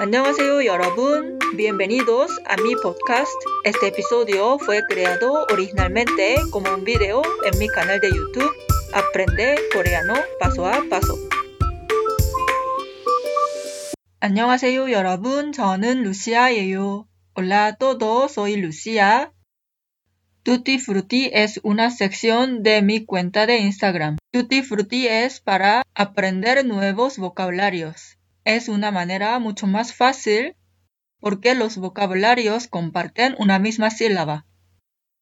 안녕하세요, 0.00 0.64
여러분. 0.64 1.38
Bienvenidos 1.56 2.30
a 2.46 2.56
mi 2.60 2.74
podcast. 2.76 3.32
Este 3.64 3.88
episodio 3.88 4.58
fue 4.58 4.82
creado 4.88 5.46
originalmente 5.50 6.36
como 6.50 6.74
un 6.74 6.84
video 6.84 7.22
en 7.44 7.58
mi 7.58 7.68
canal 7.68 8.00
de 8.00 8.10
YouTube 8.10 8.50
Aprende 8.92 9.56
Coreano 9.72 10.14
Paso 10.40 10.66
a 10.66 10.82
Paso. 10.90 11.16
안녕하세요, 14.20 14.90
여러분. 14.90 15.52
저는 15.52 16.02
루시아예요. 16.02 17.06
Hola 17.34 17.66
a 17.66 17.76
todos, 17.76 18.32
soy 18.32 18.56
Lucia. 18.56 19.32
Tutti 20.42 20.78
Frutti 20.78 21.30
es 21.32 21.60
una 21.62 21.90
sección 21.90 22.62
de 22.64 22.82
mi 22.82 23.04
cuenta 23.04 23.46
de 23.46 23.58
Instagram. 23.58 24.18
Tutti 24.32 24.62
Frutti 24.62 25.06
es 25.06 25.40
para 25.40 25.82
aprender 25.94 26.66
nuevos 26.66 27.18
vocabularios. 27.18 28.15
Es 28.47 28.69
una 28.69 28.91
manera 28.91 29.37
mucho 29.39 29.67
más 29.67 29.93
fácil 29.93 30.55
porque 31.19 31.53
los 31.53 31.75
vocabularios 31.75 32.69
comparten 32.69 33.35
una 33.39 33.59
misma 33.59 33.89
sílaba. 33.89 34.45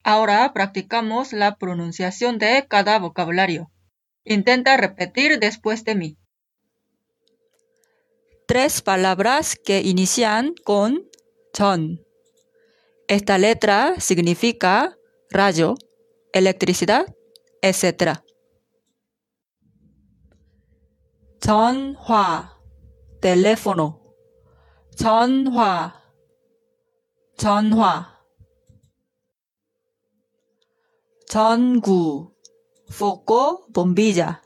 Ahora 0.04 0.54
practicamos 0.54 1.34
la 1.34 1.56
pronunciación 1.56 2.38
de 2.38 2.68
cada 2.70 3.00
vocabulario. 3.00 3.72
Intenta 4.26 4.78
repetir 4.78 5.40
después 5.40 5.84
de 5.86 5.96
mí. 5.96 6.18
Tres 8.48 8.84
palabras 8.84 9.56
que 9.56 9.82
inician 9.82 10.54
con 10.64 11.10
ton. 11.52 12.06
Esta 13.08 13.40
letra 13.40 14.00
significa 14.00 14.96
rayo, 15.32 15.74
electricidad, 16.32 17.08
etc. 17.64 18.20
Tonhua. 21.40 22.55
Teléfono. 23.26 24.00
전화, 24.96 25.92
전화. 27.36 28.06
전구, 31.28 32.32
foco, 32.88 33.66
bombilla. 33.74 34.44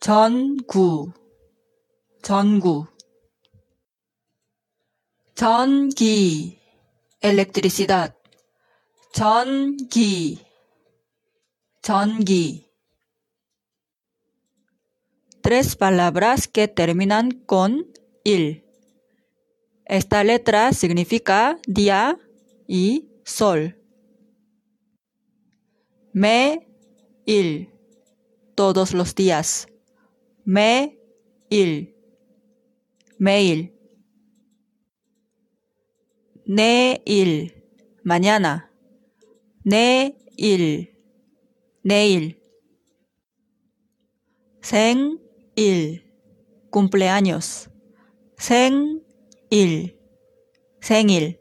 전구, 0.00 1.12
전구. 2.20 2.86
전기, 5.36 6.58
electricidad. 7.22 8.12
전기, 9.12 10.44
전기. 11.80 12.65
Tres 15.45 15.75
palabras 15.75 16.47
que 16.47 16.67
terminan 16.67 17.31
con 17.31 17.87
il. 18.23 18.63
Esta 19.85 20.23
letra 20.23 20.71
significa 20.73 21.59
día 21.67 22.17
y 22.67 23.09
sol. 23.25 23.77
Me, 26.13 26.67
il. 27.25 27.69
Todos 28.55 28.93
los 28.93 29.15
días. 29.15 29.67
Me, 30.45 30.97
il. 31.49 31.95
Mail. 33.17 33.73
내일. 36.45 37.63
Mañana. 38.03 38.71
내일. 39.63 40.97
내일. 41.83 42.41
생일. 44.61 45.24
Cumpleaños. 46.71 47.69
생일. 48.37 49.99
생일. 50.79 51.39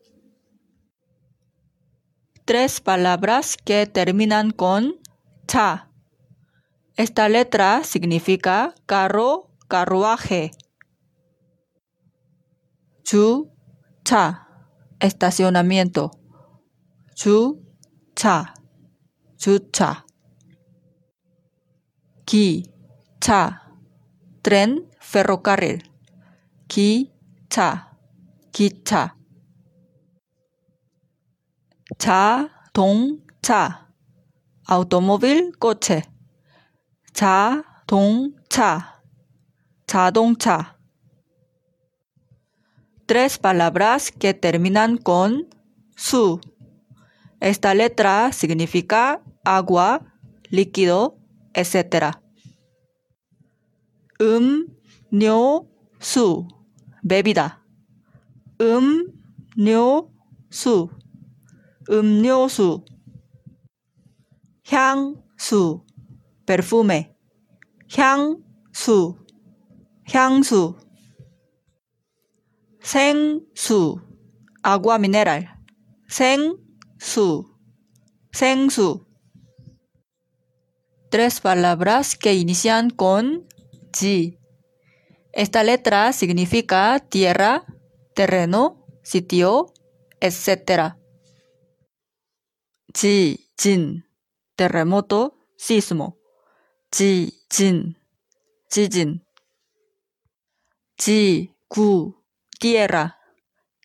Tres 2.45 2.81
palabras 2.81 3.57
que 3.57 3.87
terminan 3.87 4.51
con 4.51 5.01
cha. 5.47 5.89
Esta 6.97 7.29
letra 7.29 7.83
significa 7.85 8.75
carro, 8.85 9.51
carruaje. 9.69 10.51
Chu, 13.05 13.51
cha, 14.05 14.49
estacionamiento. 15.01 16.11
Chu, 17.15 17.65
cha, 18.15 18.53
chucha. 19.39 20.05
Ki, 22.27 22.71
cha, 23.21 23.64
tren, 24.45 24.89
ferrocarril. 25.01 25.83
Ki, 26.69 27.13
cha, 27.49 27.91
기차. 28.53 29.17
자동차, 31.99 33.89
automóvil, 34.67 35.53
coche. 35.59 36.03
자동차, 37.13 39.03
자동차. 39.87 40.79
Tres 43.07 43.39
palabras 43.39 44.13
que 44.13 44.35
terminan 44.35 44.97
con 44.97 45.49
su. 45.97 46.41
Esta 47.41 47.75
letra 47.75 48.33
significa 48.33 49.21
agua, 49.45 50.15
líquido, 50.49 51.19
etc. 51.55 52.21
음료수, 54.22 55.68
bebida. 57.04 57.62
음료수, 58.60 60.10
음료수. 61.90 62.86
향수, 64.68 65.86
perfume. 66.46 67.16
향수, 67.96 69.18
향수. 70.12 70.76
생수, 72.82 74.00
agua 74.64 74.96
mineral. 74.98 75.48
생수, 76.08 77.46
생수. 78.32 79.06
Tres 81.10 81.40
palabras 81.42 82.16
que 82.16 82.34
inician 82.34 82.90
con 82.90 83.48
G. 83.98 84.38
Esta 85.32 85.64
letra 85.64 86.12
significa 86.12 87.00
tierra, 87.00 87.64
terreno, 88.14 88.86
sitio, 89.04 89.74
etc. 90.20 90.96
Ji, 92.94 93.40
jin, 93.58 94.04
terremoto, 94.56 95.48
sismo. 95.58 96.18
Ji, 96.92 97.32
jin, 97.50 97.96
jijin. 98.72 99.22
Ji, 100.98 101.52
gu, 101.70 102.16
tierra. 102.60 103.12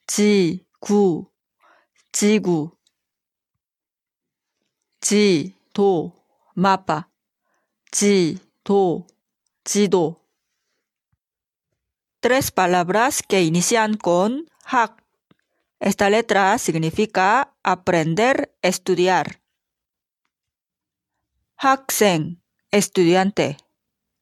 Ji, 0.06 0.66
gu, 0.80 1.30
jigu. 2.12 2.70
Ji, 5.02 5.54
do, 5.74 6.12
mapa. 6.54 7.10
Ji, 7.92 8.38
do, 8.64 9.06
지도. 9.70 10.20
Tres 12.18 12.50
palabras 12.50 13.22
que 13.22 13.42
inician 13.42 13.96
con 13.96 14.50
hak. 14.64 15.04
Esta 15.78 16.10
letra 16.10 16.58
significa 16.58 17.54
aprender, 17.62 18.52
estudiar. 18.62 19.40
Haksen, 21.54 22.42
estudiante. 22.72 23.58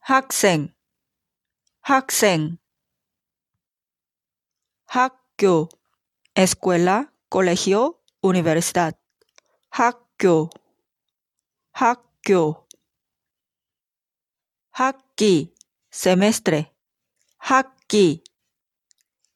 Haksen, 0.00 0.76
haksen. 1.80 2.60
Hakyo, 4.86 5.70
escuela, 6.34 7.14
colegio, 7.30 8.02
universidad. 8.20 9.00
Hakyo, 9.70 10.50
hakyo. 11.72 12.67
학교. 14.77 15.03
학기, 15.13 15.53
semestre. 15.91 16.73
학기, 17.37 18.23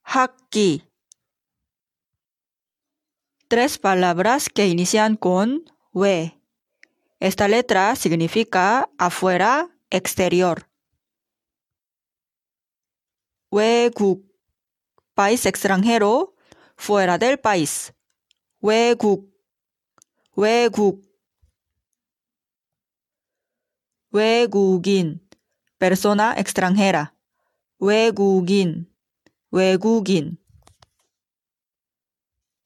학기. 0.02 0.82
Tres 3.48 3.78
palabras 3.78 4.50
que 4.50 4.68
inician 4.68 5.16
con 5.16 5.66
we. 5.94 6.34
Esta 7.20 7.48
letra 7.48 7.96
significa 7.96 8.90
afuera, 8.98 9.70
exterior. 9.90 10.68
외국, 13.52 14.26
país 15.14 15.46
extranjero, 15.46 16.36
fuera 16.76 17.18
del 17.18 17.40
país. 17.40 17.94
외국, 18.62 19.32
외국. 20.36 21.08
외국인, 24.12 25.20
persona 25.82 26.36
extranjera. 26.38 27.18
외국인, 27.80 28.88
외국인 29.52 30.38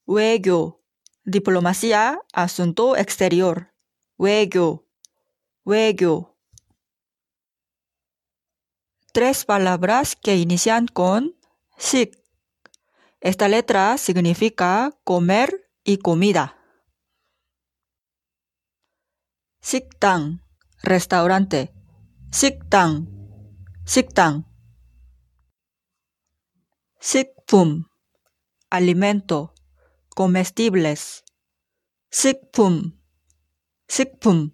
외교 0.07 0.79
diplomacia 1.25 2.19
asunto 2.33 2.95
exterior 2.95 3.67
외교 4.17 4.83
외교 5.65 6.35
tres 9.13 9.45
palabras 9.45 10.15
que 10.15 10.37
inician 10.37 10.87
con 10.87 11.35
식 11.77 12.17
esta 13.19 13.47
letra 13.47 13.97
significa 13.97 14.91
comer 15.03 15.69
y 15.83 15.97
comida 15.97 16.57
식당 19.61 20.41
restaurante 20.83 21.74
식당 22.35 23.07
식당 23.85 24.43
식품 26.99 27.83
alimento 28.69 29.53
comestibles 30.15 31.23
식품 32.11 32.93
식품 33.87 34.51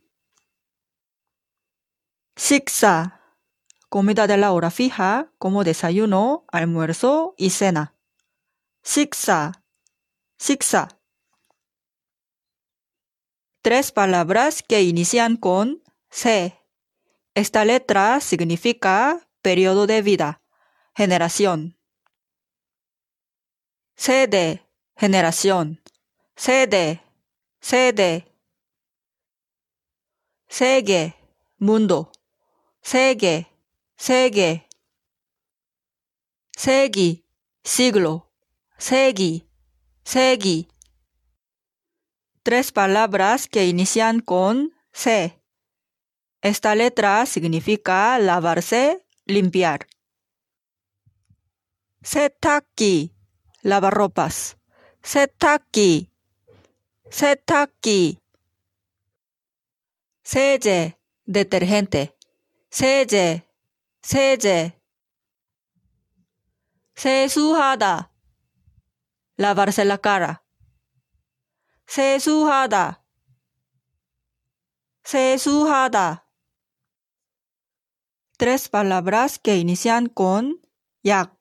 식사 2.35 3.17
comida 3.89 4.27
de 4.27 4.37
la 4.37 4.51
hora 4.51 4.69
fija 4.69 5.31
como 5.37 5.63
desayuno, 5.63 6.45
almuerzo 6.51 7.33
y 7.37 7.49
cena. 7.51 7.95
식사 8.83 9.63
식사 10.37 10.87
Tres 13.61 13.91
palabras 13.91 14.63
que 14.63 14.83
inician 14.83 15.35
con 15.35 15.83
C. 16.09 16.57
Esta 17.34 17.64
letra 17.64 18.20
significa 18.20 19.28
periodo 19.40 19.86
de 19.86 20.02
vida, 20.02 20.42
generación. 20.94 21.78
Sede, 23.94 24.66
generación. 24.96 25.82
Sede, 26.36 27.02
sede. 27.60 28.26
Segue, 30.48 31.14
mundo. 31.58 32.12
Segue, 32.82 33.48
segue. 33.96 34.68
Segui, 36.56 37.24
siglo. 37.62 38.30
Segui, 38.76 39.48
segui 40.04 40.68
tres 42.42 42.72
palabras 42.72 43.46
que 43.48 43.66
inician 43.66 44.20
con 44.20 44.74
C. 44.92 45.40
Esta 46.41 46.75
letra 46.75 47.25
significa 47.25 48.17
lavarse, 48.19 49.05
limpiar. 49.25 49.87
세탁기, 52.01 53.13
lavarropas. 53.63 54.55
세탁기, 55.03 56.09
세탁기. 57.09 58.19
세제, 60.23 60.97
detergente. 61.25 62.15
세제, 62.69 63.47
세제. 64.01 64.79
세수하다, 66.95 68.11
lavarse 69.37 69.83
la 69.85 69.97
cara. 70.01 70.47
세수하다 71.87 73.01
세수하다 75.03 76.27
Tres 78.37 78.69
palabras 78.69 79.39
que 79.39 79.57
inician 79.57 80.07
con 80.07 80.61
약. 81.03 81.33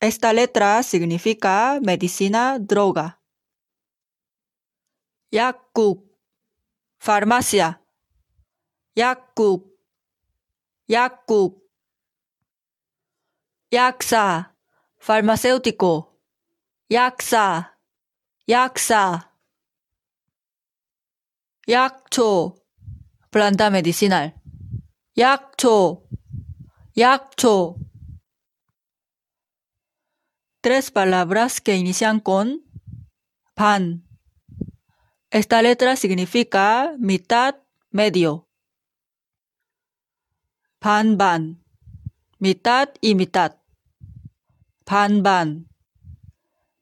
Esta 0.00 0.32
letra 0.32 0.82
significa 0.82 1.78
medicina, 1.82 2.58
droga. 2.58 3.20
약국, 5.30 6.18
farmacia. 6.98 7.82
약국, 8.96 9.78
약국. 10.88 11.60
약사, 13.72 14.56
farmacéutico. 14.98 16.18
약사, 16.90 17.76
약사. 18.48 19.30
약초, 21.68 22.56
planta 23.30 23.70
medicinal. 23.70 24.34
약초, 25.16 26.06
약초. 26.96 27.76
Tres 30.62 30.90
palabras 30.90 31.60
que 31.60 31.76
inician 31.76 32.20
con 32.20 32.64
pan. 33.54 34.06
Esta 35.30 35.62
letra 35.62 35.96
significa 35.96 36.94
mitad, 36.98 37.56
medio. 37.90 38.48
Pan, 40.78 41.16
ban. 41.16 41.64
Mitad 42.38 42.88
y 43.00 43.14
mitad. 43.14 43.58
Pan, 44.84 45.22
ban. 45.22 45.68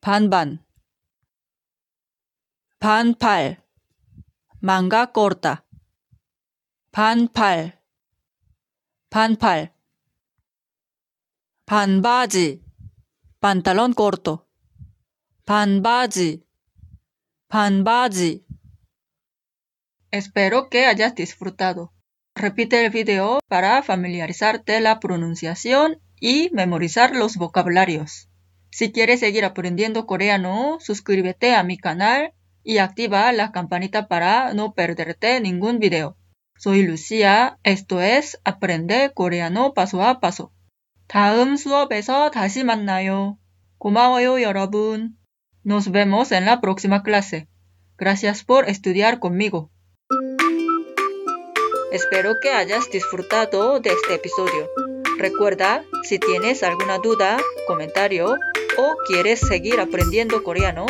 Pan, 0.00 0.30
ban. 0.30 0.64
Pan, 2.78 3.14
pal. 3.14 3.64
manga 4.60 5.12
corta. 5.12 5.64
반팔, 6.90 7.80
반팔. 9.12 9.72
반바지, 11.64 12.62
pantalón 13.40 13.94
corto. 13.94 14.46
반바지, 15.44 16.44
반바지. 17.48 18.44
Espero 20.10 20.68
que 20.68 20.86
hayas 20.86 21.14
disfrutado. 21.14 21.92
Repite 22.34 22.84
el 22.84 22.90
video 22.90 23.40
para 23.48 23.82
familiarizarte 23.82 24.80
la 24.80 25.00
pronunciación 25.00 26.00
y 26.20 26.50
memorizar 26.52 27.16
los 27.16 27.36
vocabularios. 27.36 28.28
Si 28.70 28.92
quieres 28.92 29.20
seguir 29.20 29.44
aprendiendo 29.44 30.06
coreano, 30.06 30.78
suscríbete 30.80 31.54
a 31.54 31.62
mi 31.62 31.76
canal 31.76 32.34
y 32.62 32.78
activa 32.78 33.32
la 33.32 33.52
campanita 33.52 34.06
para 34.06 34.54
no 34.54 34.74
perderte 34.74 35.40
ningún 35.40 35.78
video. 35.78 36.16
Soy 36.56 36.82
Lucia, 36.82 37.58
esto 37.62 38.00
es 38.00 38.38
Aprende 38.44 39.12
coreano 39.14 39.74
paso 39.74 40.02
a 40.02 40.20
paso. 40.20 40.50
다음 41.06 41.56
수업에서 41.56 42.30
다시 42.30 42.64
만나요. 42.64 43.38
고마워요, 43.78 44.42
여러분. 44.42 45.16
Nos 45.64 45.90
vemos 45.90 46.32
en 46.32 46.44
la 46.44 46.60
próxima 46.60 47.02
clase. 47.02 47.48
Gracias 47.96 48.44
por 48.44 48.68
estudiar 48.68 49.18
conmigo. 49.18 49.70
Espero 51.92 52.34
que 52.42 52.50
hayas 52.50 52.90
disfrutado 52.90 53.80
de 53.80 53.90
este 53.90 54.14
episodio. 54.14 54.68
Recuerda, 55.18 55.82
si 56.04 56.18
tienes 56.18 56.62
alguna 56.62 56.98
duda, 56.98 57.38
comentario 57.66 58.36
o 58.76 58.96
quieres 59.08 59.40
seguir 59.40 59.80
aprendiendo 59.80 60.42
coreano, 60.42 60.86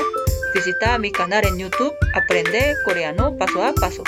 Visita 0.54 0.98
mi 0.98 1.12
canal 1.12 1.46
en 1.46 1.58
YouTube 1.58 1.94
Aprende 2.14 2.74
Coreano 2.84 3.36
Paso 3.36 3.62
a 3.62 3.72
Paso. 3.74 4.02